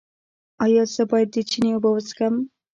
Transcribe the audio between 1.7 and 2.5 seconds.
اوبه وڅښم؟